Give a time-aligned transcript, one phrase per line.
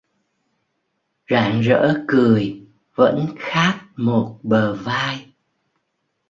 [1.27, 2.61] Rạng rỡ cười,
[2.95, 5.33] vẫn khát một bờ vai